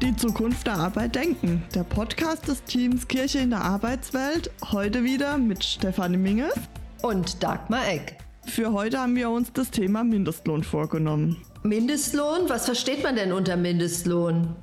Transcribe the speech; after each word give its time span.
Die 0.00 0.14
Zukunft 0.14 0.68
der 0.68 0.74
Arbeit 0.74 1.16
denken. 1.16 1.64
Der 1.74 1.82
Podcast 1.82 2.46
des 2.46 2.62
Teams 2.62 3.08
Kirche 3.08 3.40
in 3.40 3.50
der 3.50 3.62
Arbeitswelt. 3.62 4.48
Heute 4.70 5.02
wieder 5.02 5.38
mit 5.38 5.64
Stefanie 5.64 6.16
Minges 6.16 6.54
und 7.02 7.42
Dagmar 7.42 7.88
Eck. 7.88 8.16
Für 8.46 8.72
heute 8.72 9.00
haben 9.00 9.16
wir 9.16 9.28
uns 9.28 9.52
das 9.52 9.72
Thema 9.72 10.04
Mindestlohn 10.04 10.62
vorgenommen. 10.62 11.36
Mindestlohn? 11.64 12.48
Was 12.48 12.66
versteht 12.66 13.02
man 13.02 13.16
denn 13.16 13.32
unter 13.32 13.56
Mindestlohn? 13.56 14.54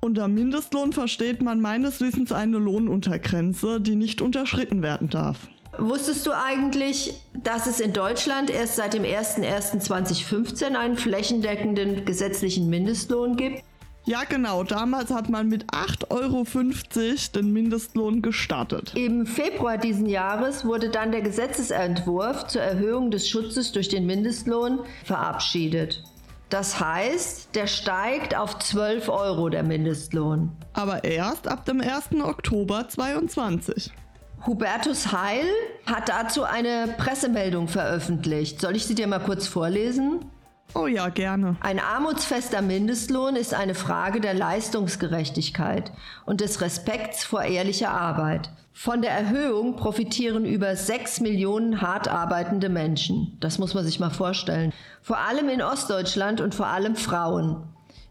Unter 0.00 0.28
Mindestlohn 0.28 0.94
versteht 0.94 1.42
man 1.42 1.60
meines 1.60 2.00
Wissens 2.00 2.32
eine 2.32 2.56
Lohnuntergrenze, 2.56 3.82
die 3.82 3.96
nicht 3.96 4.22
unterschritten 4.22 4.80
werden 4.80 5.10
darf. 5.10 5.46
Wusstest 5.76 6.26
du 6.26 6.32
eigentlich, 6.32 7.12
dass 7.34 7.66
es 7.66 7.80
in 7.80 7.92
Deutschland 7.92 8.48
erst 8.48 8.76
seit 8.76 8.94
dem 8.94 9.02
01.01.2015 9.02 10.74
einen 10.74 10.96
flächendeckenden 10.96 12.06
gesetzlichen 12.06 12.70
Mindestlohn 12.70 13.36
gibt? 13.36 13.62
Ja, 14.08 14.24
genau. 14.26 14.64
Damals 14.64 15.10
hat 15.10 15.28
man 15.28 15.50
mit 15.50 15.66
8,50 15.66 16.10
Euro 16.10 16.44
den 17.34 17.52
Mindestlohn 17.52 18.22
gestartet. 18.22 18.94
Im 18.94 19.26
Februar 19.26 19.76
diesen 19.76 20.06
Jahres 20.06 20.64
wurde 20.64 20.88
dann 20.88 21.12
der 21.12 21.20
Gesetzesentwurf 21.20 22.46
zur 22.46 22.62
Erhöhung 22.62 23.10
des 23.10 23.28
Schutzes 23.28 23.70
durch 23.72 23.90
den 23.90 24.06
Mindestlohn 24.06 24.78
verabschiedet. 25.04 26.02
Das 26.48 26.80
heißt, 26.80 27.54
der 27.54 27.66
steigt 27.66 28.34
auf 28.34 28.58
12 28.58 29.10
Euro 29.10 29.50
der 29.50 29.62
Mindestlohn. 29.62 30.52
Aber 30.72 31.04
erst 31.04 31.46
ab 31.46 31.66
dem 31.66 31.82
1. 31.82 32.22
Oktober 32.24 32.88
2022. 32.88 33.92
Hubertus 34.46 35.12
Heil 35.12 35.44
hat 35.84 36.08
dazu 36.08 36.44
eine 36.44 36.94
Pressemeldung 36.96 37.68
veröffentlicht. 37.68 38.58
Soll 38.62 38.76
ich 38.76 38.86
sie 38.86 38.94
dir 38.94 39.06
mal 39.06 39.18
kurz 39.18 39.46
vorlesen? 39.46 40.24
Oh 40.74 40.86
ja, 40.86 41.08
gerne. 41.08 41.56
Ein 41.60 41.80
armutsfester 41.80 42.60
Mindestlohn 42.60 43.36
ist 43.36 43.54
eine 43.54 43.74
Frage 43.74 44.20
der 44.20 44.34
Leistungsgerechtigkeit 44.34 45.92
und 46.26 46.40
des 46.40 46.60
Respekts 46.60 47.24
vor 47.24 47.42
ehrlicher 47.42 47.90
Arbeit. 47.90 48.50
Von 48.74 49.02
der 49.02 49.10
Erhöhung 49.10 49.76
profitieren 49.76 50.44
über 50.44 50.76
sechs 50.76 51.20
Millionen 51.20 51.80
hart 51.80 52.06
arbeitende 52.06 52.68
Menschen. 52.68 53.36
Das 53.40 53.58
muss 53.58 53.74
man 53.74 53.84
sich 53.84 53.98
mal 53.98 54.10
vorstellen. 54.10 54.72
Vor 55.02 55.18
allem 55.18 55.48
in 55.48 55.62
Ostdeutschland 55.62 56.40
und 56.40 56.54
vor 56.54 56.66
allem 56.66 56.94
Frauen. 56.94 57.64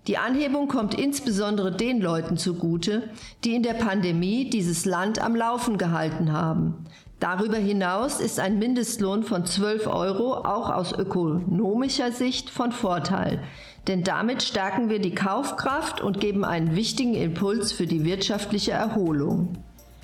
Die 0.08 0.18
Anhebung 0.18 0.68
kommt 0.68 0.94
insbesondere 0.94 1.72
den 1.72 2.02
Leuten 2.02 2.38
zugute, 2.38 3.10
die 3.44 3.56
in 3.56 3.64
der 3.64 3.74
Pandemie 3.74 4.50
dieses 4.50 4.86
Land 4.86 5.20
am 5.20 5.36
Laufen 5.36 5.78
gehalten 5.78 6.34
haben. 6.34 6.86
Darüber 7.20 7.58
hinaus 7.58 8.20
ist 8.20 8.40
ein 8.40 8.60
Mindestlohn 8.60 9.24
von 9.24 9.44
12 9.44 9.88
Euro 9.88 10.36
auch 10.36 10.70
aus 10.70 10.94
ökonomischer 10.94 12.12
Sicht 12.12 12.52
von 12.52 12.72
Vorteil, 12.72 13.42
denn 13.88 14.04
damit 14.04 14.44
stärken 14.44 14.90
wir 14.90 15.00
die 15.00 15.16
Kaufkraft 15.16 16.00
und 16.00 16.20
geben 16.20 16.46
einen 16.46 16.76
wichtigen 16.76 17.16
Impuls 17.16 17.72
für 17.72 17.88
die 17.88 18.06
wirtschaftliche 18.06 18.72
Erholung. 18.72 19.54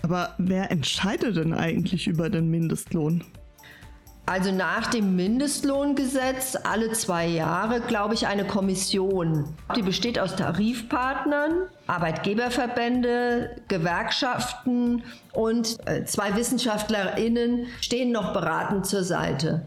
Aber 0.02 0.34
wer 0.40 0.72
entscheidet 0.72 1.38
denn 1.38 1.54
eigentlich 1.54 2.08
über 2.08 2.32
den 2.32 2.50
Mindestlohn? 2.50 3.24
Also 4.26 4.54
nach 4.54 4.88
dem 4.88 5.18
Mindestlohngesetz 5.18 6.56
alle 6.64 6.94
zwei 6.94 7.28
Jahre, 7.28 7.82
glaube 7.82 8.14
ich, 8.14 8.26
eine 8.26 8.46
Kommission. 8.46 9.54
Die 9.76 9.82
besteht 9.82 10.18
aus 10.18 10.38
Tarifpartnern, 10.38 11.64
Arbeitgeberverbände, 11.88 13.58
Gewerkschaften 13.68 15.04
und 15.34 15.78
äh, 15.88 16.06
zwei 16.06 16.38
Wissenschaftlerinnen 16.38 17.68
stehen 17.82 18.14
noch 18.14 18.32
beratend 18.32 18.86
zur 18.86 19.04
Seite. 19.04 19.66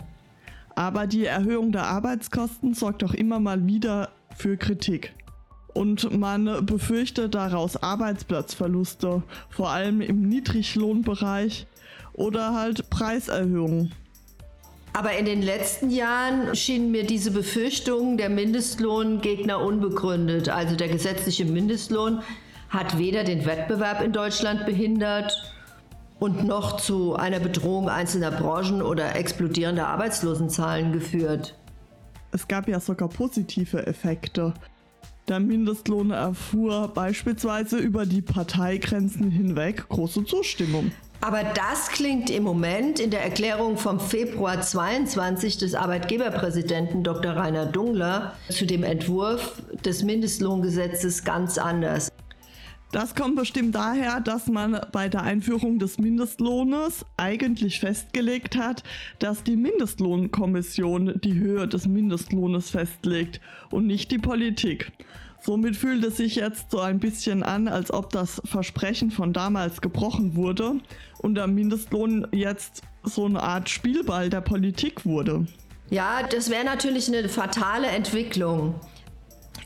Aber 0.74 1.06
die 1.06 1.26
Erhöhung 1.26 1.70
der 1.70 1.84
Arbeitskosten 1.84 2.72
sorgt 2.72 3.04
auch 3.04 3.14
immer 3.14 3.40
mal 3.40 3.66
wieder 3.66 4.08
für 4.36 4.56
Kritik. 4.56 5.14
Und 5.74 6.18
man 6.18 6.64
befürchtet 6.64 7.34
daraus 7.34 7.82
Arbeitsplatzverluste, 7.82 9.22
vor 9.50 9.70
allem 9.70 10.00
im 10.00 10.26
Niedriglohnbereich 10.26 11.66
oder 12.14 12.54
halt 12.54 12.88
Preiserhöhungen. 12.88 13.92
Aber 14.96 15.12
in 15.12 15.26
den 15.26 15.42
letzten 15.42 15.90
Jahren 15.90 16.56
schienen 16.56 16.90
mir 16.90 17.04
diese 17.04 17.30
Befürchtungen 17.30 18.16
der 18.16 18.30
Mindestlohngegner 18.30 19.60
unbegründet. 19.60 20.48
Also 20.48 20.74
der 20.74 20.88
gesetzliche 20.88 21.44
Mindestlohn 21.44 22.22
hat 22.70 22.96
weder 22.96 23.22
den 23.22 23.44
Wettbewerb 23.44 24.02
in 24.02 24.12
Deutschland 24.12 24.64
behindert 24.64 25.52
und 26.18 26.46
noch 26.46 26.78
zu 26.78 27.14
einer 27.14 27.40
Bedrohung 27.40 27.90
einzelner 27.90 28.30
Branchen 28.30 28.80
oder 28.80 29.14
explodierender 29.16 29.86
Arbeitslosenzahlen 29.86 30.94
geführt. 30.94 31.54
Es 32.32 32.48
gab 32.48 32.66
ja 32.66 32.80
sogar 32.80 33.10
positive 33.10 33.86
Effekte. 33.86 34.54
Der 35.28 35.40
Mindestlohn 35.40 36.10
erfuhr 36.10 36.88
beispielsweise 36.88 37.76
über 37.76 38.06
die 38.06 38.22
Parteigrenzen 38.22 39.30
hinweg 39.30 39.90
große 39.90 40.24
Zustimmung. 40.24 40.90
Aber 41.20 41.42
das 41.42 41.88
klingt 41.88 42.30
im 42.30 42.42
Moment 42.42 43.00
in 43.00 43.10
der 43.10 43.22
Erklärung 43.22 43.76
vom 43.76 43.98
Februar 43.98 44.60
22 44.60 45.58
des 45.58 45.74
Arbeitgeberpräsidenten 45.74 47.02
Dr. 47.02 47.32
Rainer 47.32 47.66
Dungler 47.66 48.34
zu 48.48 48.66
dem 48.66 48.84
Entwurf 48.84 49.62
des 49.84 50.02
Mindestlohngesetzes 50.02 51.24
ganz 51.24 51.58
anders. 51.58 52.12
Das 52.92 53.14
kommt 53.16 53.34
bestimmt 53.34 53.74
daher, 53.74 54.20
dass 54.20 54.46
man 54.46 54.80
bei 54.92 55.08
der 55.08 55.22
Einführung 55.22 55.78
des 55.80 55.98
Mindestlohnes 55.98 57.04
eigentlich 57.16 57.80
festgelegt 57.80 58.56
hat, 58.56 58.84
dass 59.18 59.42
die 59.42 59.56
Mindestlohnkommission 59.56 61.20
die 61.22 61.34
Höhe 61.34 61.66
des 61.66 61.88
Mindestlohnes 61.88 62.70
festlegt 62.70 63.40
und 63.70 63.86
nicht 63.86 64.12
die 64.12 64.18
Politik. 64.18 64.92
Somit 65.46 65.76
fühlt 65.76 66.04
es 66.04 66.16
sich 66.16 66.34
jetzt 66.34 66.72
so 66.72 66.80
ein 66.80 66.98
bisschen 66.98 67.44
an, 67.44 67.68
als 67.68 67.92
ob 67.92 68.10
das 68.10 68.42
Versprechen 68.44 69.12
von 69.12 69.32
damals 69.32 69.80
gebrochen 69.80 70.34
wurde 70.34 70.80
und 71.18 71.36
der 71.36 71.46
Mindestlohn 71.46 72.26
jetzt 72.32 72.82
so 73.04 73.26
eine 73.26 73.40
Art 73.40 73.68
Spielball 73.68 74.28
der 74.28 74.40
Politik 74.40 75.06
wurde. 75.06 75.46
Ja, 75.88 76.24
das 76.24 76.50
wäre 76.50 76.64
natürlich 76.64 77.06
eine 77.06 77.28
fatale 77.28 77.86
Entwicklung. 77.86 78.74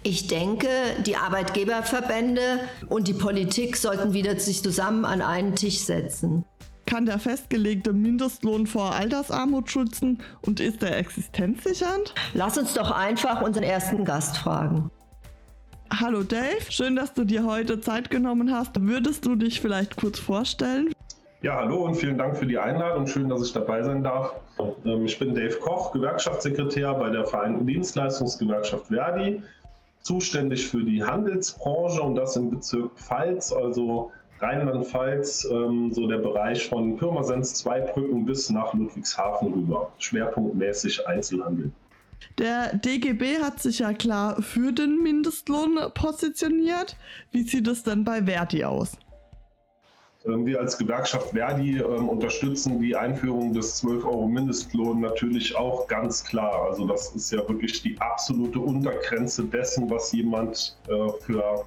Ich 0.03 0.27
denke, 0.27 0.69
die 1.07 1.17
Arbeitgeberverbände 1.17 2.61
und 2.91 3.09
die 3.09 3.15
Politik 3.15 3.79
sollten 3.79 4.13
wieder 4.13 4.39
sich 4.39 4.63
zusammen 4.63 5.07
an 5.07 5.23
einen 5.23 5.57
Tisch 5.57 5.79
setzen. 5.79 6.45
Kann 6.85 7.07
der 7.07 7.19
festgelegte 7.19 7.95
Mindestlohn 7.95 8.67
vor 8.67 8.95
Altersarmut 8.95 9.71
schützen 9.71 10.19
und 10.43 10.61
ist 10.61 10.83
er 10.83 10.99
existenzsichernd? 10.99 12.15
Lass 12.35 12.59
uns 12.59 12.75
doch 12.75 12.91
einfach 12.91 13.41
unseren 13.41 13.65
ersten 13.65 14.05
Gast 14.05 14.37
fragen. 14.37 14.91
Hallo 15.93 16.23
Dave, 16.23 16.71
schön, 16.71 16.95
dass 16.95 17.15
du 17.15 17.25
dir 17.25 17.45
heute 17.45 17.81
Zeit 17.81 18.11
genommen 18.11 18.55
hast. 18.55 18.81
Würdest 18.81 19.27
du 19.27 19.35
dich 19.35 19.61
vielleicht 19.61 19.97
kurz 19.97 20.21
vorstellen? 20.21 20.93
Ja, 21.43 21.57
hallo 21.57 21.85
und 21.85 21.97
vielen 21.97 22.17
Dank 22.17 22.37
für 22.37 22.47
die 22.47 22.59
Einladung. 22.59 23.09
Schön, 23.09 23.29
dass 23.29 23.45
ich 23.45 23.53
dabei 23.53 23.83
sein 23.83 24.05
darf. 24.05 24.35
Ähm, 24.85 25.05
ich 25.05 25.19
bin 25.19 25.35
Dave 25.35 25.57
Koch, 25.59 25.91
Gewerkschaftssekretär 25.91 26.95
bei 26.95 27.11
der 27.11 27.27
Vereinten 27.27 27.67
Dienstleistungsgewerkschaft 27.67 28.87
Verdi, 28.87 29.43
zuständig 30.03 30.69
für 30.69 30.85
die 30.85 31.03
Handelsbranche 31.03 32.01
und 32.01 32.15
das 32.15 32.37
im 32.37 32.51
Bezirk 32.51 32.93
Pfalz, 32.97 33.53
also 33.53 34.13
Rheinland-Pfalz, 34.39 35.49
ähm, 35.51 35.91
so 35.93 36.07
der 36.07 36.19
Bereich 36.19 36.69
von 36.69 36.99
Pirmasens, 36.99 37.55
Zweibrücken 37.55 38.25
bis 38.25 38.49
nach 38.49 38.73
Ludwigshafen 38.75 39.53
rüber. 39.53 39.91
Schwerpunktmäßig 39.99 41.07
Einzelhandel. 41.09 41.73
Der 42.39 42.75
DGB 42.75 43.39
hat 43.43 43.61
sich 43.61 43.81
ja 43.81 43.93
klar 43.93 44.41
für 44.43 44.73
den 44.73 45.03
Mindestlohn 45.03 45.79
positioniert. 45.95 46.97
Wie 47.31 47.43
sieht 47.43 47.69
es 47.69 47.83
denn 47.83 48.05
bei 48.05 48.25
Verdi 48.25 48.65
aus? 48.65 48.97
Wir 50.25 50.61
als 50.61 50.77
Gewerkschaft 50.77 51.31
Verdi 51.31 51.79
ähm, 51.79 52.09
unterstützen 52.11 52.79
die 52.79 52.95
Einführung 52.95 53.55
des 53.55 53.77
12 53.77 54.05
Euro 54.05 54.29
Mindestlohn 54.29 55.01
natürlich 55.01 55.57
auch 55.57 55.87
ganz 55.87 56.23
klar. 56.23 56.69
Also 56.69 56.87
das 56.87 57.15
ist 57.15 57.33
ja 57.33 57.39
wirklich 57.49 57.81
die 57.81 57.99
absolute 58.01 58.61
Untergrenze 58.61 59.45
dessen, 59.45 59.89
was 59.89 60.13
jemand 60.13 60.77
äh, 60.89 61.09
für 61.21 61.65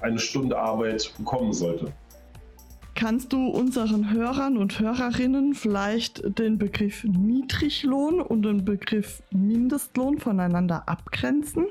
eine 0.00 0.18
Stunde 0.18 0.58
Arbeit 0.58 1.12
bekommen 1.16 1.52
sollte. 1.52 1.92
Kannst 2.96 3.30
du 3.34 3.48
unseren 3.48 4.10
Hörern 4.10 4.56
und 4.56 4.80
Hörerinnen 4.80 5.52
vielleicht 5.52 6.22
den 6.38 6.56
Begriff 6.56 7.04
Niedriglohn 7.04 8.22
und 8.22 8.42
den 8.42 8.64
Begriff 8.64 9.22
Mindestlohn 9.30 10.18
voneinander 10.18 10.82
abgrenzen? 10.88 11.66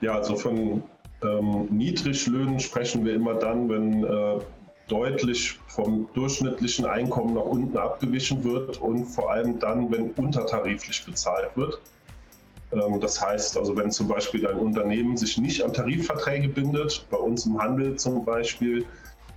Ja, 0.00 0.14
also 0.14 0.36
von 0.36 0.84
ähm, 1.24 1.66
Niedriglöhnen 1.68 2.60
sprechen 2.60 3.04
wir 3.04 3.12
immer 3.12 3.34
dann, 3.34 3.68
wenn 3.68 4.04
äh, 4.04 4.38
deutlich 4.86 5.58
vom 5.66 6.08
durchschnittlichen 6.14 6.84
Einkommen 6.84 7.34
nach 7.34 7.42
unten 7.42 7.76
abgewichen 7.76 8.44
wird 8.44 8.80
und 8.80 9.06
vor 9.06 9.32
allem 9.32 9.58
dann, 9.58 9.90
wenn 9.90 10.12
untertariflich 10.12 11.04
bezahlt 11.04 11.50
wird. 11.56 11.80
Ähm, 12.70 13.00
das 13.00 13.20
heißt 13.20 13.58
also, 13.58 13.76
wenn 13.76 13.90
zum 13.90 14.06
Beispiel 14.06 14.46
ein 14.46 14.58
Unternehmen 14.58 15.16
sich 15.16 15.38
nicht 15.38 15.64
an 15.64 15.72
Tarifverträge 15.72 16.50
bindet, 16.50 17.04
bei 17.10 17.16
uns 17.16 17.46
im 17.46 17.60
Handel 17.60 17.96
zum 17.96 18.24
Beispiel, 18.24 18.86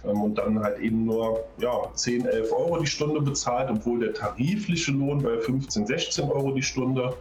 und 0.09 0.35
dann 0.35 0.61
halt 0.63 0.79
eben 0.79 1.05
nur 1.05 1.45
ja, 1.59 1.91
10, 1.93 2.25
11 2.25 2.51
Euro 2.51 2.79
die 2.79 2.87
Stunde 2.87 3.21
bezahlt, 3.21 3.69
obwohl 3.69 3.99
der 3.99 4.13
tarifliche 4.13 4.91
Lohn 4.91 5.21
bei 5.21 5.37
15, 5.39 5.87
16 5.87 6.29
Euro 6.29 6.51
die 6.51 6.63
Stunde 6.63 7.13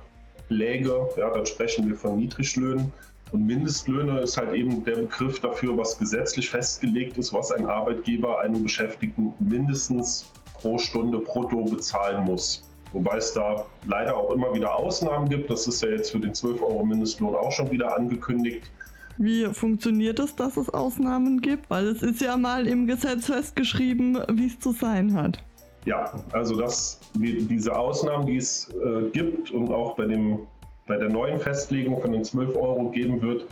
läge. 0.48 1.08
Ja, 1.16 1.30
dann 1.30 1.46
sprechen 1.46 1.88
wir 1.88 1.96
von 1.96 2.16
Niedriglöhnen. 2.16 2.92
Und 3.32 3.44
Mindestlöhne 3.44 4.20
ist 4.20 4.36
halt 4.36 4.54
eben 4.54 4.84
der 4.84 4.96
Begriff 4.96 5.40
dafür, 5.40 5.76
was 5.76 5.98
gesetzlich 5.98 6.48
festgelegt 6.48 7.18
ist, 7.18 7.32
was 7.32 7.50
ein 7.50 7.66
Arbeitgeber 7.66 8.40
einem 8.40 8.62
Beschäftigten 8.62 9.34
mindestens 9.40 10.30
pro 10.54 10.78
Stunde 10.78 11.18
brutto 11.18 11.64
bezahlen 11.64 12.24
muss. 12.24 12.62
Wobei 12.92 13.16
es 13.16 13.32
da 13.32 13.66
leider 13.86 14.16
auch 14.16 14.30
immer 14.30 14.54
wieder 14.54 14.74
Ausnahmen 14.74 15.28
gibt. 15.28 15.50
Das 15.50 15.66
ist 15.66 15.82
ja 15.82 15.88
jetzt 15.88 16.12
für 16.12 16.20
den 16.20 16.34
12 16.34 16.62
Euro 16.62 16.84
Mindestlohn 16.84 17.34
auch 17.34 17.50
schon 17.50 17.70
wieder 17.70 17.96
angekündigt. 17.96 18.70
Wie 19.18 19.46
funktioniert 19.46 20.18
es, 20.18 20.36
dass 20.36 20.56
es 20.56 20.68
Ausnahmen 20.70 21.40
gibt? 21.40 21.70
Weil 21.70 21.86
es 21.86 22.02
ist 22.02 22.20
ja 22.20 22.36
mal 22.36 22.66
im 22.66 22.86
Gesetz 22.86 23.26
festgeschrieben, 23.26 24.18
wie 24.32 24.46
es 24.46 24.58
zu 24.58 24.72
sein 24.72 25.14
hat. 25.14 25.42
Ja, 25.86 26.12
also 26.32 26.56
das, 26.56 27.00
diese 27.14 27.76
Ausnahmen, 27.76 28.26
die 28.26 28.36
es 28.36 28.68
äh, 28.74 29.08
gibt 29.10 29.52
und 29.52 29.70
auch 29.70 29.94
bei, 29.96 30.06
dem, 30.06 30.40
bei 30.86 30.96
der 30.96 31.08
neuen 31.08 31.38
Festlegung 31.38 32.00
von 32.00 32.12
den 32.12 32.24
12 32.24 32.56
Euro 32.56 32.90
geben 32.90 33.22
wird, 33.22 33.46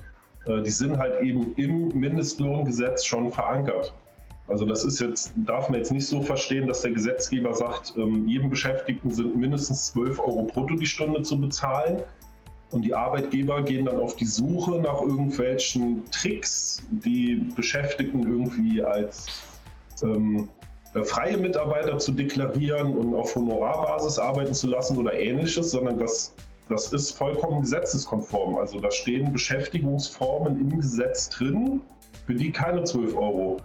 äh, 0.46 0.62
die 0.62 0.70
sind 0.70 0.99
halt 0.99 1.22
eben 1.22 1.55
im 1.55 1.88
Mindestlohngesetz 1.88 3.05
schon 3.05 3.31
verankert. 3.31 3.94
Also 4.46 4.67
das 4.67 4.84
ist 4.84 5.00
jetzt, 5.00 5.32
darf 5.37 5.70
man 5.70 5.78
jetzt 5.78 5.93
nicht 5.93 6.06
so 6.06 6.20
verstehen, 6.20 6.67
dass 6.67 6.82
der 6.82 6.90
Gesetzgeber 6.90 7.55
sagt, 7.55 7.94
ähm, 7.96 8.28
jedem 8.28 8.50
Beschäftigten 8.50 9.10
sind 9.10 9.37
mindestens 9.37 9.87
12 9.93 10.19
Euro 10.19 10.43
brutto 10.43 10.75
die 10.75 10.87
Stunde 10.87 11.22
zu 11.22 11.40
bezahlen. 11.40 12.02
Und 12.75 12.82
die 12.82 12.93
Arbeitgeber 12.93 13.62
gehen 13.62 13.85
dann 13.85 14.00
auf 14.00 14.17
die 14.17 14.25
Suche 14.25 14.73
nach 14.81 15.00
irgendwelchen 15.00 16.03
Tricks, 16.11 16.82
die 16.91 17.37
Beschäftigten 17.55 18.23
irgendwie 18.25 18.82
als 18.82 19.29
ähm, 20.03 20.49
äh, 20.94 21.05
freie 21.05 21.37
Mitarbeiter 21.37 21.99
zu 21.99 22.11
deklarieren 22.11 22.97
und 22.97 23.15
auf 23.15 23.37
Honorarbasis 23.37 24.19
arbeiten 24.19 24.55
zu 24.55 24.67
lassen 24.67 24.99
oder 24.99 25.15
ähnliches, 25.15 25.71
sondern 25.71 26.00
das, 26.00 26.35
das 26.69 26.93
ist 26.93 27.12
vollkommen 27.12 27.61
gesetzeskonform. 27.61 28.56
Also 28.56 28.81
da 28.81 28.91
stehen 28.91 29.32
Beschäftigungsformen 29.32 30.61
im 30.61 30.81
Gesetz 30.81 31.29
drin, 31.29 31.81
für 32.27 32.35
die 32.35 32.50
keine 32.50 32.82
12 32.82 33.15
Euro 33.15 33.59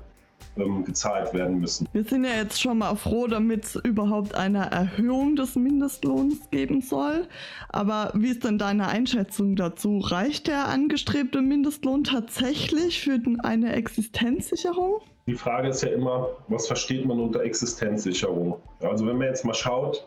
ähm, 0.58 0.84
gezahlt 0.84 1.34
werden 1.34 1.60
müssen. 1.60 1.88
Wir 1.94 2.04
sind 2.04 2.24
ja 2.24 2.32
jetzt 2.32 2.62
schon 2.62 2.80
mal 2.80 2.96
froh, 2.96 3.28
damit 3.28 3.66
es 3.66 3.76
überhaupt 3.76 4.36
eine 4.36 4.72
Erhöhung 4.72 5.36
des 5.36 5.56
Mindestlohns 5.56 6.50
geben 6.52 6.82
soll. 6.82 7.28
Aber 7.70 8.12
wie 8.16 8.30
ist 8.30 8.44
denn 8.44 8.58
deine 8.58 8.88
Einschätzung 8.88 9.56
dazu? 9.56 10.00
Reicht 10.00 10.48
der 10.48 10.68
angestrebte 10.68 11.42
Mindestlohn 11.42 12.04
tatsächlich 12.04 13.02
für 13.02 13.20
eine 13.44 13.74
Existenzsicherung? 13.74 15.02
Die 15.28 15.36
Frage 15.36 15.70
ist 15.70 15.84
ja 15.84 15.90
immer, 15.90 16.30
was 16.48 16.68
versteht 16.68 17.06
man 17.06 17.20
unter 17.20 17.42
Existenzsicherung? 17.42 18.56
Also 18.82 19.06
wenn 19.06 19.18
man 19.18 19.28
jetzt 19.28 19.46
mal 19.46 19.54
schaut, 19.54 20.06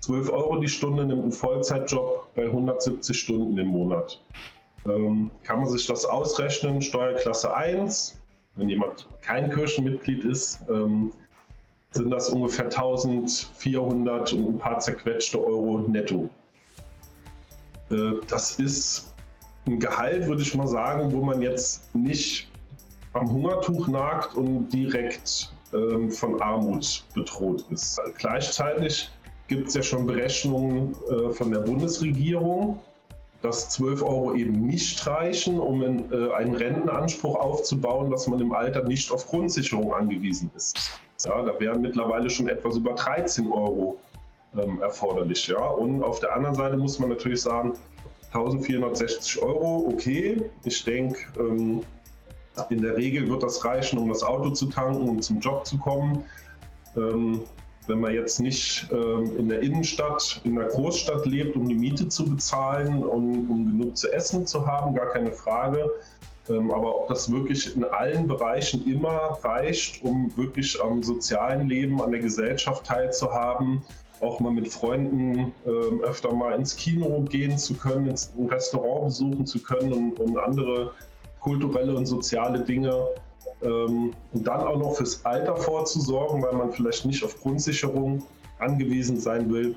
12 0.00 0.30
Euro 0.32 0.56
die 0.56 0.68
Stunde 0.68 1.04
nimmt 1.04 1.24
ein 1.24 1.32
Vollzeitjob 1.32 2.34
bei 2.34 2.44
170 2.44 3.18
Stunden 3.18 3.58
im 3.58 3.66
Monat. 3.66 4.22
Ähm, 4.86 5.30
kann 5.42 5.58
man 5.58 5.68
sich 5.68 5.86
das 5.86 6.04
ausrechnen? 6.04 6.80
Steuerklasse 6.80 7.54
1, 7.54 8.19
wenn 8.60 8.68
jemand 8.68 9.08
kein 9.22 9.50
Kirchenmitglied 9.50 10.24
ist, 10.24 10.60
ähm, 10.68 11.12
sind 11.92 12.10
das 12.10 12.28
ungefähr 12.28 12.66
1400 12.66 14.32
und 14.34 14.48
ein 14.48 14.58
paar 14.58 14.78
zerquetschte 14.78 15.42
Euro 15.42 15.78
netto. 15.78 16.28
Äh, 17.90 18.12
das 18.28 18.60
ist 18.60 19.14
ein 19.66 19.80
Gehalt, 19.80 20.26
würde 20.26 20.42
ich 20.42 20.54
mal 20.54 20.68
sagen, 20.68 21.10
wo 21.12 21.22
man 21.24 21.42
jetzt 21.42 21.92
nicht 21.94 22.48
am 23.14 23.30
Hungertuch 23.30 23.88
nagt 23.88 24.36
und 24.36 24.68
direkt 24.68 25.52
ähm, 25.72 26.10
von 26.10 26.40
Armut 26.40 27.04
bedroht 27.14 27.64
ist. 27.70 28.00
Gleichzeitig 28.18 29.10
gibt 29.48 29.68
es 29.68 29.74
ja 29.74 29.82
schon 29.82 30.06
Berechnungen 30.06 30.94
äh, 31.10 31.30
von 31.30 31.50
der 31.50 31.60
Bundesregierung, 31.60 32.78
dass 33.42 33.70
12 33.70 34.02
Euro 34.02 34.34
eben 34.34 34.66
nicht 34.66 35.06
reichen, 35.06 35.58
um 35.58 35.82
in, 35.82 36.12
äh, 36.12 36.32
einen 36.32 36.54
Rentenanspruch 36.54 37.36
aufzubauen, 37.36 38.10
dass 38.10 38.26
man 38.26 38.40
im 38.40 38.52
Alter 38.52 38.84
nicht 38.84 39.10
auf 39.10 39.26
Grundsicherung 39.26 39.94
angewiesen 39.94 40.50
ist. 40.54 41.00
Ja, 41.24 41.42
da 41.42 41.58
wären 41.58 41.80
mittlerweile 41.80 42.28
schon 42.28 42.48
etwas 42.48 42.76
über 42.76 42.94
13 42.94 43.50
Euro 43.50 43.98
ähm, 44.58 44.80
erforderlich. 44.80 45.48
Ja? 45.48 45.64
Und 45.64 46.02
auf 46.02 46.20
der 46.20 46.34
anderen 46.34 46.54
Seite 46.54 46.76
muss 46.76 46.98
man 46.98 47.10
natürlich 47.10 47.42
sagen, 47.42 47.74
1460 48.32 49.42
Euro, 49.42 49.88
okay. 49.92 50.42
Ich 50.64 50.84
denke, 50.84 51.18
ähm, 51.38 51.82
in 52.68 52.82
der 52.82 52.96
Regel 52.96 53.28
wird 53.28 53.42
das 53.42 53.64
reichen, 53.64 53.98
um 53.98 54.08
das 54.08 54.22
Auto 54.22 54.50
zu 54.50 54.66
tanken, 54.66 55.08
um 55.08 55.22
zum 55.22 55.40
Job 55.40 55.66
zu 55.66 55.78
kommen. 55.78 56.24
Ähm, 56.96 57.40
wenn 57.90 58.00
man 58.00 58.14
jetzt 58.14 58.40
nicht 58.40 58.86
ähm, 58.92 59.36
in 59.36 59.48
der 59.48 59.60
Innenstadt, 59.60 60.40
in 60.44 60.54
der 60.54 60.66
Großstadt 60.66 61.26
lebt, 61.26 61.56
um 61.56 61.68
die 61.68 61.74
Miete 61.74 62.08
zu 62.08 62.24
bezahlen 62.24 63.02
und 63.02 63.50
um 63.50 63.66
genug 63.66 63.96
zu 63.96 64.10
essen 64.12 64.46
zu 64.46 64.66
haben, 64.66 64.94
gar 64.94 65.08
keine 65.08 65.32
Frage. 65.32 65.90
Ähm, 66.48 66.70
aber 66.70 67.02
ob 67.02 67.08
das 67.08 67.30
wirklich 67.30 67.76
in 67.76 67.84
allen 67.84 68.26
Bereichen 68.26 68.90
immer 68.90 69.38
reicht, 69.42 70.02
um 70.04 70.34
wirklich 70.36 70.80
am 70.82 71.02
sozialen 71.02 71.68
Leben, 71.68 72.00
an 72.00 72.12
der 72.12 72.20
Gesellschaft 72.20 72.86
teilzuhaben, 72.86 73.82
auch 74.20 74.38
mal 74.38 74.52
mit 74.52 74.68
Freunden 74.68 75.52
äh, 75.66 76.04
öfter 76.04 76.32
mal 76.32 76.52
ins 76.52 76.76
Kino 76.76 77.22
gehen 77.28 77.58
zu 77.58 77.74
können, 77.74 78.06
ins 78.06 78.32
ein 78.38 78.46
Restaurant 78.46 79.06
besuchen 79.06 79.46
zu 79.46 79.62
können 79.62 79.92
und, 79.92 80.20
und 80.20 80.38
andere 80.38 80.92
kulturelle 81.40 81.94
und 81.94 82.06
soziale 82.06 82.60
Dinge 82.60 83.08
ähm, 83.62 84.12
und 84.32 84.46
dann 84.46 84.60
auch 84.60 84.78
noch 84.78 84.96
fürs 84.96 85.24
Alter 85.24 85.56
vorzusorgen, 85.56 86.42
weil 86.42 86.54
man 86.54 86.72
vielleicht 86.72 87.04
nicht 87.04 87.24
auf 87.24 87.40
Grundsicherung 87.40 88.22
angewiesen 88.58 89.18
sein 89.18 89.52
will. 89.52 89.76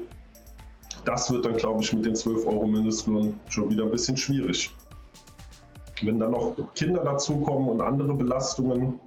Das 1.05 1.31
wird 1.31 1.45
dann, 1.45 1.57
glaube 1.57 1.81
ich, 1.81 1.91
mit 1.93 2.05
den 2.05 2.15
12 2.15 2.45
Euro 2.47 2.65
Mindestlohn 2.65 3.37
schon 3.49 3.69
wieder 3.69 3.83
ein 3.83 3.91
bisschen 3.91 4.15
schwierig. 4.15 4.73
Wenn 6.01 6.19
dann 6.19 6.31
noch 6.31 6.55
Kinder 6.75 7.03
dazukommen 7.03 7.69
und 7.69 7.81
andere 7.81 8.13
Belastungen, 8.13 8.99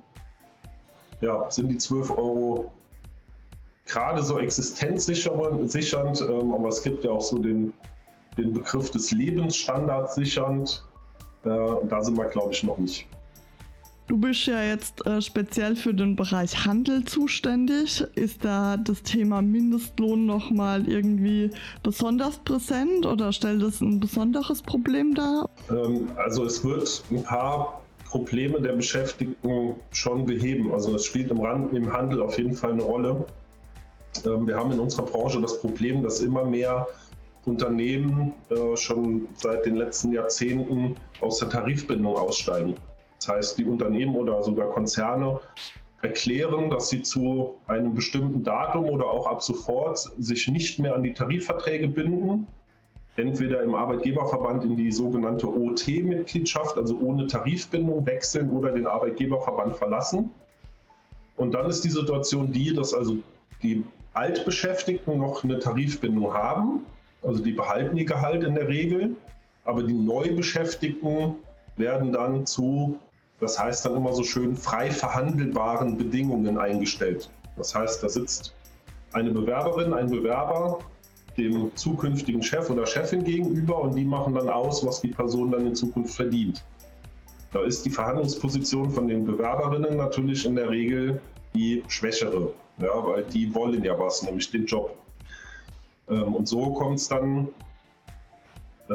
ja, 1.20 1.50
sind 1.50 1.68
die 1.68 1.78
12 1.78 2.10
Euro 2.10 2.72
gerade 3.86 4.22
so 4.22 4.38
existenzsichernd, 4.38 6.20
ähm, 6.20 6.52
aber 6.52 6.68
es 6.68 6.82
gibt 6.82 7.04
ja 7.04 7.10
auch 7.12 7.20
so 7.20 7.38
den, 7.38 7.72
den 8.36 8.52
Begriff 8.52 8.90
des 8.90 9.10
Lebensstandards 9.12 10.16
sichernd. 10.16 10.84
Äh, 11.44 11.48
da 11.88 12.02
sind 12.02 12.18
wir, 12.18 12.26
glaube 12.26 12.52
ich, 12.52 12.62
noch 12.62 12.78
nicht. 12.78 13.06
Du 14.08 14.16
bist 14.18 14.46
ja 14.46 14.62
jetzt 14.62 15.04
äh, 15.04 15.20
speziell 15.20 15.74
für 15.74 15.92
den 15.92 16.14
Bereich 16.14 16.64
Handel 16.64 17.04
zuständig. 17.04 18.04
Ist 18.14 18.44
da 18.44 18.76
das 18.76 19.02
Thema 19.02 19.42
Mindestlohn 19.42 20.26
nochmal 20.26 20.88
irgendwie 20.88 21.50
besonders 21.82 22.38
präsent 22.38 23.04
oder 23.04 23.32
stellt 23.32 23.62
es 23.62 23.80
ein 23.80 23.98
besonderes 23.98 24.62
Problem 24.62 25.14
dar? 25.14 25.50
Ähm, 25.70 26.08
also 26.16 26.44
es 26.44 26.64
wird 26.64 27.02
ein 27.10 27.24
paar 27.24 27.82
Probleme 28.04 28.60
der 28.60 28.74
Beschäftigten 28.74 29.74
schon 29.90 30.24
beheben. 30.24 30.72
Also 30.72 30.94
es 30.94 31.04
spielt 31.04 31.32
im, 31.32 31.40
Rand, 31.40 31.72
im 31.72 31.92
Handel 31.92 32.22
auf 32.22 32.38
jeden 32.38 32.54
Fall 32.54 32.72
eine 32.72 32.82
Rolle. 32.82 33.26
Ähm, 34.24 34.46
wir 34.46 34.56
haben 34.56 34.70
in 34.70 34.78
unserer 34.78 35.06
Branche 35.06 35.40
das 35.40 35.60
Problem, 35.60 36.04
dass 36.04 36.20
immer 36.20 36.44
mehr 36.44 36.86
Unternehmen 37.44 38.34
äh, 38.50 38.76
schon 38.76 39.26
seit 39.34 39.66
den 39.66 39.74
letzten 39.74 40.12
Jahrzehnten 40.12 40.94
aus 41.20 41.38
der 41.38 41.48
Tarifbindung 41.48 42.14
aussteigen. 42.14 42.76
Heißt, 43.28 43.58
die 43.58 43.64
Unternehmen 43.64 44.16
oder 44.16 44.42
sogar 44.42 44.70
Konzerne 44.70 45.40
erklären, 46.02 46.70
dass 46.70 46.88
sie 46.88 47.02
zu 47.02 47.54
einem 47.66 47.94
bestimmten 47.94 48.44
Datum 48.44 48.84
oder 48.84 49.06
auch 49.06 49.26
ab 49.26 49.42
sofort 49.42 49.98
sich 50.18 50.48
nicht 50.48 50.78
mehr 50.78 50.94
an 50.94 51.02
die 51.02 51.12
Tarifverträge 51.12 51.88
binden, 51.88 52.46
entweder 53.16 53.62
im 53.62 53.74
Arbeitgeberverband 53.74 54.64
in 54.64 54.76
die 54.76 54.92
sogenannte 54.92 55.48
OT-Mitgliedschaft, 55.48 56.76
also 56.76 56.98
ohne 56.98 57.26
Tarifbindung 57.26 58.06
wechseln 58.06 58.50
oder 58.50 58.72
den 58.72 58.86
Arbeitgeberverband 58.86 59.76
verlassen. 59.76 60.30
Und 61.36 61.52
dann 61.52 61.68
ist 61.68 61.82
die 61.82 61.90
Situation 61.90 62.52
die, 62.52 62.74
dass 62.74 62.94
also 62.94 63.16
die 63.62 63.84
Altbeschäftigten 64.12 65.18
noch 65.18 65.44
eine 65.44 65.58
Tarifbindung 65.58 66.32
haben, 66.32 66.86
also 67.22 67.42
die 67.42 67.52
behalten 67.52 67.96
ihr 67.96 68.04
Gehalt 68.04 68.44
in 68.44 68.54
der 68.54 68.68
Regel, 68.68 69.16
aber 69.64 69.82
die 69.82 69.94
Neubeschäftigten 69.94 71.34
werden 71.76 72.12
dann 72.12 72.46
zu 72.46 72.98
das 73.40 73.58
heißt 73.58 73.84
dann 73.84 73.96
immer 73.96 74.12
so 74.12 74.22
schön 74.22 74.56
frei 74.56 74.90
verhandelbaren 74.90 75.96
Bedingungen 75.96 76.58
eingestellt. 76.58 77.30
Das 77.56 77.74
heißt, 77.74 78.02
da 78.02 78.08
sitzt 78.08 78.54
eine 79.12 79.30
Bewerberin, 79.30 79.92
ein 79.92 80.10
Bewerber 80.10 80.78
dem 81.36 81.74
zukünftigen 81.74 82.42
Chef 82.42 82.70
oder 82.70 82.86
Chefin 82.86 83.24
gegenüber 83.24 83.80
und 83.80 83.94
die 83.94 84.04
machen 84.04 84.34
dann 84.34 84.48
aus, 84.48 84.84
was 84.86 85.00
die 85.00 85.08
Person 85.08 85.50
dann 85.50 85.66
in 85.66 85.74
Zukunft 85.74 86.14
verdient. 86.14 86.64
Da 87.52 87.62
ist 87.62 87.84
die 87.84 87.90
Verhandlungsposition 87.90 88.90
von 88.90 89.06
den 89.06 89.24
Bewerberinnen 89.24 89.96
natürlich 89.96 90.46
in 90.46 90.56
der 90.56 90.70
Regel 90.70 91.20
die 91.54 91.82
schwächere, 91.88 92.52
ja, 92.78 93.06
weil 93.06 93.24
die 93.24 93.54
wollen 93.54 93.82
ja 93.82 93.98
was, 93.98 94.22
nämlich 94.22 94.50
den 94.50 94.66
Job. 94.66 94.96
Ähm, 96.08 96.34
und 96.34 96.48
so 96.48 96.72
kommt 96.72 96.98
es 96.98 97.08
dann 97.08 97.48
äh, 98.88 98.94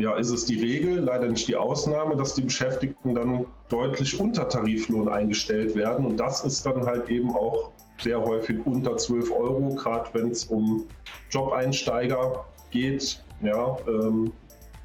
ja, 0.00 0.16
ist 0.16 0.30
es 0.30 0.46
die 0.46 0.60
Regel, 0.60 1.00
leider 1.00 1.28
nicht 1.28 1.46
die 1.46 1.56
Ausnahme, 1.56 2.16
dass 2.16 2.34
die 2.34 2.42
Beschäftigten 2.42 3.14
dann 3.14 3.46
deutlich 3.68 4.18
unter 4.18 4.48
Tariflohn 4.48 5.08
eingestellt 5.08 5.74
werden. 5.74 6.06
Und 6.06 6.16
das 6.16 6.44
ist 6.44 6.64
dann 6.64 6.86
halt 6.86 7.08
eben 7.08 7.30
auch 7.34 7.70
sehr 7.98 8.20
häufig 8.20 8.64
unter 8.64 8.96
12 8.96 9.30
Euro, 9.30 9.74
gerade 9.74 10.08
wenn 10.14 10.30
es 10.30 10.44
um 10.44 10.86
Jobeinsteiger 11.30 12.44
geht. 12.70 13.22
Ja, 13.42 13.76
ähm, 13.86 14.32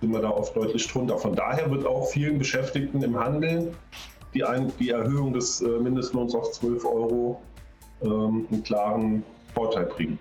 sind 0.01 0.11
wir 0.11 0.21
da 0.21 0.29
oft 0.29 0.55
deutlich 0.55 0.87
drunter. 0.87 1.17
Von 1.17 1.35
daher 1.35 1.71
wird 1.71 1.85
auch 1.85 2.07
vielen 2.07 2.37
Beschäftigten 2.37 3.01
im 3.01 3.17
Handel 3.17 3.73
die, 4.33 4.43
Ein 4.43 4.71
die 4.79 4.89
Erhöhung 4.89 5.33
des 5.33 5.61
äh, 5.61 5.67
Mindestlohns 5.67 6.35
auf 6.35 6.51
12 6.51 6.85
Euro 6.85 7.41
ähm, 8.01 8.45
einen 8.51 8.63
klaren 8.63 9.23
Vorteil 9.53 9.85
bringen. 9.85 10.19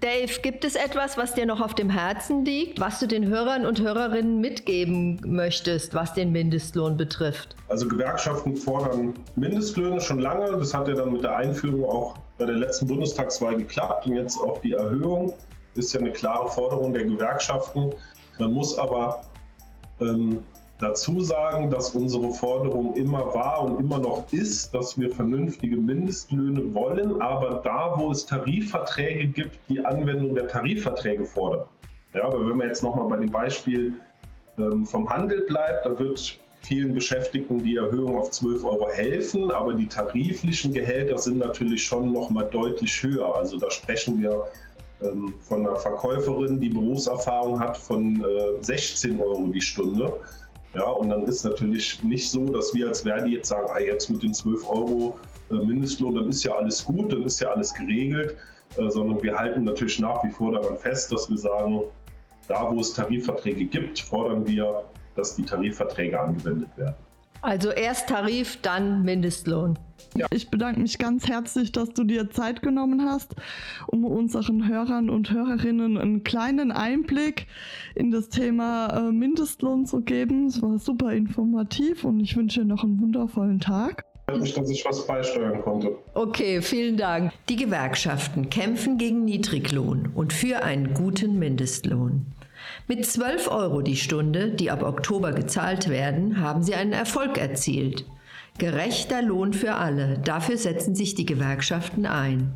Dave, 0.00 0.40
gibt 0.40 0.64
es 0.64 0.76
etwas, 0.76 1.18
was 1.18 1.34
dir 1.34 1.44
noch 1.44 1.60
auf 1.60 1.74
dem 1.74 1.90
Herzen 1.90 2.44
liegt, 2.44 2.80
was 2.80 3.00
du 3.00 3.06
den 3.06 3.26
Hörern 3.26 3.66
und 3.66 3.82
Hörerinnen 3.82 4.40
mitgeben 4.40 5.20
möchtest, 5.26 5.92
was 5.92 6.14
den 6.14 6.32
Mindestlohn 6.32 6.96
betrifft? 6.96 7.54
Also 7.68 7.86
Gewerkschaften 7.86 8.56
fordern 8.56 9.12
Mindestlöhne 9.36 10.00
schon 10.00 10.20
lange. 10.20 10.50
Das 10.52 10.72
hat 10.72 10.88
ja 10.88 10.94
dann 10.94 11.12
mit 11.12 11.22
der 11.22 11.36
Einführung 11.36 11.84
auch 11.84 12.14
bei 12.38 12.46
der 12.46 12.56
letzten 12.56 12.86
Bundestagswahl 12.86 13.56
geklappt 13.56 14.06
und 14.06 14.14
jetzt 14.14 14.38
auch 14.40 14.58
die 14.62 14.72
Erhöhung 14.72 15.34
ist 15.74 15.92
ja 15.92 16.00
eine 16.00 16.12
klare 16.12 16.48
Forderung 16.48 16.94
der 16.94 17.04
Gewerkschaften. 17.04 17.92
Man 18.38 18.52
muss 18.52 18.78
aber 18.78 19.22
ähm, 20.00 20.42
dazu 20.78 21.20
sagen, 21.20 21.70
dass 21.70 21.90
unsere 21.90 22.30
Forderung 22.32 22.94
immer 22.94 23.32
war 23.34 23.62
und 23.62 23.80
immer 23.80 23.98
noch 23.98 24.24
ist, 24.32 24.74
dass 24.74 24.98
wir 24.98 25.10
vernünftige 25.10 25.76
Mindestlöhne 25.76 26.74
wollen, 26.74 27.20
aber 27.22 27.60
da, 27.62 27.94
wo 27.96 28.10
es 28.10 28.26
Tarifverträge 28.26 29.28
gibt, 29.28 29.58
die 29.68 29.84
Anwendung 29.84 30.34
der 30.34 30.48
Tarifverträge 30.48 31.24
fordern. 31.24 31.66
Ja, 32.12 32.24
aber 32.24 32.48
wenn 32.48 32.56
man 32.56 32.68
jetzt 32.68 32.82
nochmal 32.82 33.08
bei 33.08 33.16
dem 33.16 33.30
Beispiel 33.30 33.94
ähm, 34.58 34.84
vom 34.84 35.08
Handel 35.08 35.42
bleibt, 35.42 35.86
da 35.86 35.98
wird 35.98 36.38
vielen 36.62 36.94
Beschäftigten 36.94 37.62
die 37.62 37.76
Erhöhung 37.76 38.16
auf 38.16 38.30
12 38.30 38.64
Euro 38.64 38.88
helfen, 38.88 39.50
aber 39.50 39.74
die 39.74 39.86
tariflichen 39.86 40.72
Gehälter 40.72 41.18
sind 41.18 41.38
natürlich 41.38 41.84
schon 41.84 42.12
nochmal 42.12 42.48
deutlich 42.50 43.02
höher. 43.02 43.34
Also 43.36 43.58
da 43.58 43.70
sprechen 43.70 44.22
wir 44.22 44.46
ähm, 45.02 45.34
von 45.40 45.66
einer 45.66 45.76
Verkäuferin, 45.76 46.60
die 46.60 46.70
Berufserfahrung 46.70 47.60
hat, 47.60 47.76
von 47.76 48.24
äh, 48.24 48.62
16 48.62 49.20
Euro 49.20 49.48
die 49.48 49.60
Stunde. 49.60 50.12
Ja, 50.74 50.88
und 50.88 51.08
dann 51.08 51.24
ist 51.24 51.44
natürlich 51.44 52.02
nicht 52.02 52.30
so, 52.30 52.46
dass 52.46 52.74
wir 52.74 52.88
als 52.88 53.02
Verdi 53.02 53.34
jetzt 53.34 53.48
sagen, 53.48 53.68
ah, 53.72 53.78
jetzt 53.78 54.10
mit 54.10 54.22
den 54.22 54.34
12 54.34 54.68
Euro 54.68 55.18
äh, 55.50 55.54
Mindestlohn, 55.54 56.16
dann 56.16 56.28
ist 56.28 56.42
ja 56.42 56.52
alles 56.52 56.84
gut, 56.84 57.12
dann 57.12 57.22
ist 57.22 57.40
ja 57.40 57.50
alles 57.50 57.72
geregelt, 57.72 58.36
äh, 58.76 58.90
sondern 58.90 59.22
wir 59.22 59.38
halten 59.38 59.64
natürlich 59.64 60.00
nach 60.00 60.24
wie 60.24 60.30
vor 60.30 60.52
daran 60.52 60.76
fest, 60.76 61.12
dass 61.12 61.30
wir 61.30 61.38
sagen, 61.38 61.82
da 62.48 62.70
wo 62.70 62.80
es 62.80 62.92
Tarifverträge 62.92 63.64
gibt, 63.66 64.00
fordern 64.00 64.46
wir, 64.46 64.84
dass 65.14 65.36
die 65.36 65.44
Tarifverträge 65.44 66.20
angewendet 66.20 66.68
werden. 66.76 66.96
Also 67.44 67.72
erst 67.72 68.08
Tarif, 68.08 68.58
dann 68.62 69.02
Mindestlohn. 69.02 69.78
Ja. 70.16 70.26
Ich 70.30 70.48
bedanke 70.48 70.80
mich 70.80 70.96
ganz 70.96 71.28
herzlich, 71.28 71.72
dass 71.72 71.90
du 71.90 72.04
dir 72.04 72.30
Zeit 72.30 72.62
genommen 72.62 73.04
hast, 73.04 73.34
um 73.86 74.06
unseren 74.06 74.66
Hörern 74.66 75.10
und 75.10 75.30
Hörerinnen 75.30 75.98
einen 75.98 76.24
kleinen 76.24 76.72
Einblick 76.72 77.46
in 77.94 78.10
das 78.10 78.30
Thema 78.30 78.86
äh, 78.96 79.12
Mindestlohn 79.12 79.84
zu 79.84 80.00
geben. 80.00 80.46
Es 80.46 80.62
war 80.62 80.78
super 80.78 81.12
informativ 81.12 82.04
und 82.04 82.20
ich 82.20 82.34
wünsche 82.34 82.60
dir 82.60 82.66
noch 82.66 82.82
einen 82.82 82.98
wundervollen 82.98 83.60
Tag. 83.60 84.06
Freut 84.26 84.40
mich, 84.40 84.54
dass 84.54 84.70
ich 84.70 84.82
was 84.86 85.06
beisteuern 85.06 85.60
konnte. 85.60 85.98
Okay, 86.14 86.62
vielen 86.62 86.96
Dank. 86.96 87.30
Die 87.50 87.56
Gewerkschaften 87.56 88.48
kämpfen 88.48 88.96
gegen 88.96 89.26
Niedriglohn 89.26 90.12
und 90.14 90.32
für 90.32 90.62
einen 90.62 90.94
guten 90.94 91.38
Mindestlohn. 91.38 92.24
Mit 92.86 93.06
12 93.06 93.50
Euro 93.50 93.82
die 93.82 93.96
Stunde, 93.96 94.50
die 94.50 94.70
ab 94.70 94.82
Oktober 94.82 95.32
gezahlt 95.32 95.88
werden, 95.88 96.40
haben 96.40 96.62
sie 96.62 96.74
einen 96.74 96.92
Erfolg 96.92 97.38
erzielt. 97.38 98.04
Gerechter 98.58 99.20
Lohn 99.22 99.52
für 99.52 99.74
alle, 99.74 100.18
dafür 100.18 100.56
setzen 100.56 100.94
sich 100.94 101.14
die 101.14 101.26
Gewerkschaften 101.26 102.06
ein. 102.06 102.52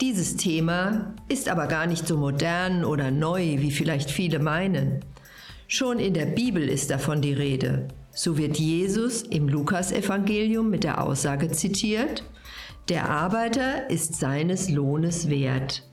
Dieses 0.00 0.36
Thema 0.36 1.14
ist 1.28 1.48
aber 1.48 1.66
gar 1.66 1.86
nicht 1.86 2.06
so 2.06 2.16
modern 2.16 2.84
oder 2.84 3.10
neu, 3.10 3.58
wie 3.60 3.70
vielleicht 3.70 4.10
viele 4.10 4.38
meinen. 4.38 5.04
Schon 5.66 5.98
in 5.98 6.14
der 6.14 6.26
Bibel 6.26 6.68
ist 6.68 6.90
davon 6.90 7.22
die 7.22 7.32
Rede. 7.32 7.88
So 8.12 8.36
wird 8.36 8.58
Jesus 8.58 9.22
im 9.22 9.48
Lukasevangelium 9.48 10.68
mit 10.68 10.84
der 10.84 11.02
Aussage 11.02 11.50
zitiert, 11.50 12.24
der 12.88 13.08
Arbeiter 13.08 13.88
ist 13.88 14.16
seines 14.16 14.68
Lohnes 14.68 15.30
wert. 15.30 15.84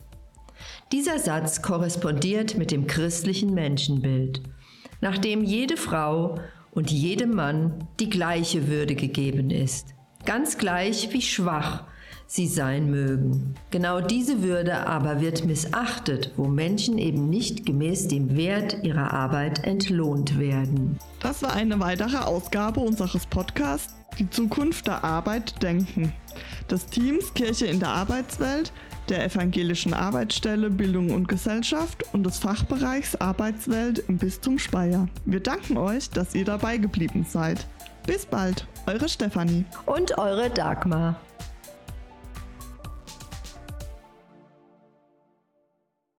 Dieser 0.94 1.20
Satz 1.20 1.62
korrespondiert 1.62 2.58
mit 2.58 2.72
dem 2.72 2.88
christlichen 2.88 3.54
Menschenbild, 3.54 4.42
nachdem 5.02 5.44
jede 5.44 5.76
Frau 5.76 6.40
und 6.72 6.92
jedem 6.92 7.36
Mann 7.36 7.90
die 8.00 8.10
gleiche 8.10 8.70
Würde 8.70 8.96
gegeben 8.96 9.50
ist, 9.50 9.94
ganz 10.24 10.58
gleich 10.58 11.12
wie 11.12 11.22
schwach 11.22 11.84
sie 12.28 12.48
sein 12.48 12.92
mögen. 12.92 13.56
Genau 13.72 14.02
diese 14.02 14.44
Würde 14.44 14.86
aber 14.86 15.22
wird 15.22 15.46
missachtet, 15.46 16.34
wo 16.36 16.46
Menschen 16.46 16.98
eben 16.98 17.30
nicht 17.30 17.66
gemäß 17.66 18.08
dem 18.10 18.36
Wert 18.36 18.78
ihrer 18.84 19.14
Arbeit 19.14 19.64
entlohnt 19.64 20.38
werden. 20.38 21.00
Das 21.22 21.42
war 21.42 21.54
eine 21.54 21.80
weitere 21.80 22.18
Ausgabe 22.18 22.82
unseres 22.82 23.26
Podcasts 23.26 23.96
Die 24.20 24.30
Zukunft 24.30 24.88
der 24.88 25.04
Arbeit 25.04 25.62
denken. 25.64 26.12
Des 26.70 26.86
Teams 26.88 27.34
Kirche 27.34 27.68
in 27.68 27.80
der 27.80 27.90
Arbeitswelt 27.90 28.72
der 29.10 29.24
Evangelischen 29.24 29.94
Arbeitsstelle 29.94 30.70
Bildung 30.70 31.12
und 31.12 31.28
Gesellschaft 31.28 32.04
und 32.14 32.26
des 32.26 32.40
Fachbereichs 32.40 33.16
Arbeitswelt 33.16 34.00
im 34.08 34.18
Bistum 34.18 34.60
Speyer. 34.60 35.08
Wir 35.26 35.40
danken 35.40 35.78
euch, 35.78 36.10
dass 36.10 36.36
ihr 36.36 36.46
dabei 36.46 36.78
geblieben 36.78 37.26
seid. 37.28 37.66
Bis 38.06 38.26
bald, 38.26 38.68
eure 38.86 39.08
Stefanie. 39.08 39.66
Und 39.86 40.18
eure 40.18 40.50
Dagmar. 40.50 41.20